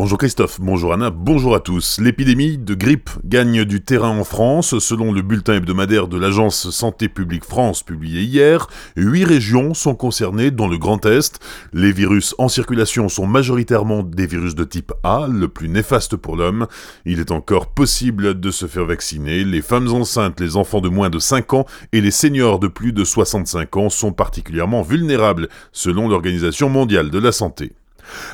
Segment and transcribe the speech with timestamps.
[0.00, 1.98] Bonjour Christophe, bonjour Anna, bonjour à tous.
[1.98, 4.78] L'épidémie de grippe gagne du terrain en France.
[4.78, 10.52] Selon le bulletin hebdomadaire de l'agence Santé publique France publié hier, huit régions sont concernées
[10.52, 11.40] dont le Grand Est.
[11.72, 16.36] Les virus en circulation sont majoritairement des virus de type A, le plus néfaste pour
[16.36, 16.68] l'homme.
[17.04, 19.42] Il est encore possible de se faire vacciner.
[19.42, 22.92] Les femmes enceintes, les enfants de moins de 5 ans et les seniors de plus
[22.92, 27.72] de 65 ans sont particulièrement vulnérables selon l'Organisation mondiale de la santé.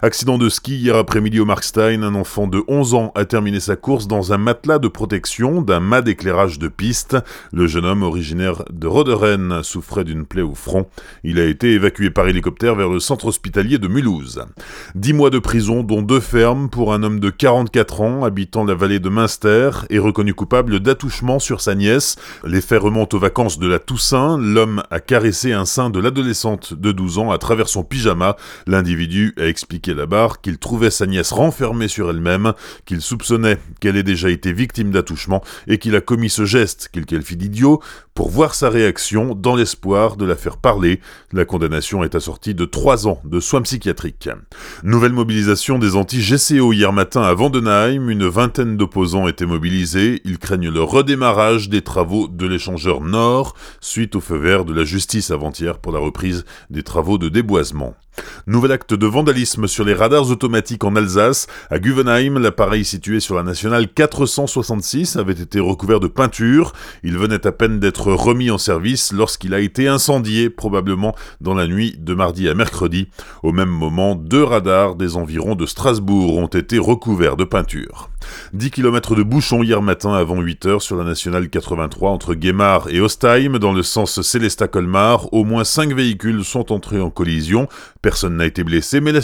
[0.03, 3.77] Accident de ski hier après-midi au Markstein, un enfant de 11 ans a terminé sa
[3.77, 7.17] course dans un matelas de protection d'un mât d'éclairage de piste.
[7.53, 10.87] Le jeune homme originaire de Roderen souffrait d'une plaie au front.
[11.23, 14.45] Il a été évacué par hélicoptère vers le centre hospitalier de Mulhouse.
[14.95, 18.75] Dix mois de prison, dont deux fermes pour un homme de 44 ans habitant la
[18.75, 22.17] vallée de Münster et reconnu coupable d'attouchement sur sa nièce.
[22.45, 24.39] Les faits remontent aux vacances de la Toussaint.
[24.39, 28.37] L'homme a caressé un sein de l'adolescente de 12 ans à travers son pyjama.
[28.67, 32.55] L'individu a expliqué la barre qu'il trouvait sa nièce renfermée sur elle-même,
[32.87, 37.07] qu'il soupçonnait qu'elle ait déjà été victime d'attouchement et qu'il a commis ce geste qu'il
[37.07, 37.83] qualifie d'idiot
[38.15, 41.01] pour voir sa réaction dans l'espoir de la faire parler.
[41.33, 44.29] La condamnation est assortie de trois ans de soins psychiatriques.
[44.83, 48.09] Nouvelle mobilisation des anti-GCO hier matin à Vandenheim.
[48.09, 50.23] Une vingtaine d'opposants étaient mobilisés.
[50.25, 54.85] Ils craignent le redémarrage des travaux de l'échangeur Nord suite au feu vert de la
[54.85, 57.95] justice avant-hier pour la reprise des travaux de déboisement.
[58.47, 61.47] Nouvel acte de vandalisme sur les radars automatiques en Alsace.
[61.71, 66.73] À Guvenheim, l'appareil situé sur la nationale 466 avait été recouvert de peinture.
[67.03, 71.67] Il venait à peine d'être remis en service lorsqu'il a été incendié, probablement dans la
[71.67, 73.09] nuit de mardi à mercredi.
[73.43, 78.11] Au même moment, deux radars des environs de Strasbourg ont été recouverts de peinture.
[78.53, 83.01] 10 km de bouchon hier matin avant 8h sur la nationale 83 entre Guémar et
[83.01, 85.33] Ostheim dans le sens Célestat-Colmar.
[85.33, 87.69] Au moins 5 véhicules sont entrés en collision.
[88.03, 89.23] Personne n'a été blessé, mais la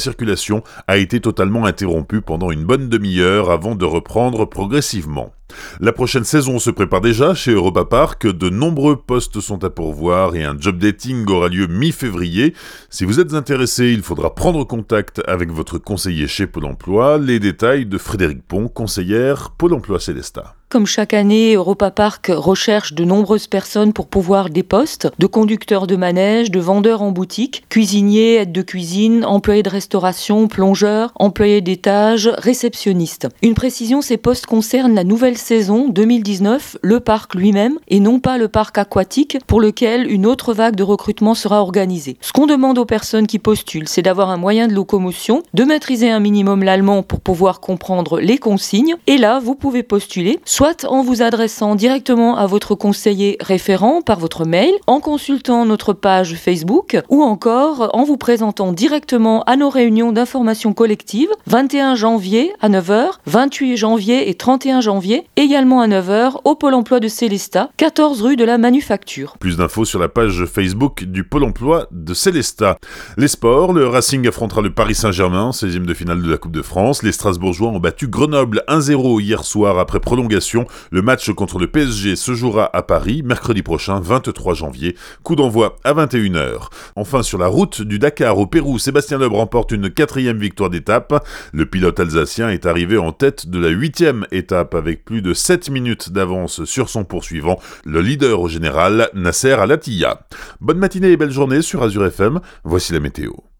[0.87, 5.33] a été totalement interrompue pendant une bonne demi-heure avant de reprendre progressivement.
[5.81, 10.36] La prochaine saison se prépare déjà chez Europa Park, de nombreux postes sont à pourvoir
[10.36, 12.55] et un job dating aura lieu mi-février.
[12.91, 17.19] Si vous êtes intéressé, il faudra prendre contact avec votre conseiller chez Pôle Emploi.
[17.19, 20.55] Les détails de Frédéric Pont, conseillère Pôle Emploi Célestat.
[20.70, 25.89] Comme chaque année, Europa Park recherche de nombreuses personnes pour pouvoir des postes de conducteurs
[25.89, 31.61] de manège, de vendeurs en boutique, cuisiniers, aides de cuisine, employés de restauration, plongeurs, employés
[31.61, 33.27] d'étage, réceptionnistes.
[33.42, 38.39] Une précision, ces postes concernent la nouvelle saison 2019, le parc lui-même, et non pas
[38.39, 42.17] le parc aquatique pour lequel une autre vague de recrutement sera organisée.
[42.20, 46.11] Ce qu'on demande aux personnes qui postulent, c'est d'avoir un moyen de locomotion, de maîtriser
[46.11, 51.02] un minimum l'allemand pour pouvoir comprendre les consignes, et là, vous pouvez postuler soit en
[51.02, 56.98] vous adressant directement à votre conseiller référent par votre mail, en consultant notre page Facebook
[57.08, 63.11] ou encore en vous présentant directement à nos réunions d'information collective 21 janvier à 9h,
[63.27, 68.36] 28 janvier et 31 janvier, également à 9h au Pôle emploi de Célestat, 14 rue
[68.36, 69.36] de la Manufacture.
[69.39, 72.79] Plus d'infos sur la page Facebook du Pôle emploi de Célestat.
[73.17, 76.63] Les sports, le Racing affrontera le Paris Saint-Germain, 16e de finale de la Coupe de
[76.63, 77.02] France.
[77.02, 82.17] Les Strasbourgeois ont battu Grenoble 1-0 hier soir après prolongation le match contre le PSG
[82.17, 84.97] se jouera à Paris mercredi prochain, 23 janvier.
[85.23, 86.68] Coup d'envoi à 21h.
[86.97, 91.27] Enfin, sur la route du Dakar au Pérou, Sébastien Loeb remporte une quatrième victoire d'étape.
[91.52, 95.71] Le pilote alsacien est arrivé en tête de la huitième étape avec plus de 7
[95.71, 100.21] minutes d'avance sur son poursuivant, le leader au général, Nasser Al-Attiyah.
[100.61, 102.39] Bonne matinée et belle journée sur Azure FM.
[102.63, 103.33] Voici la météo.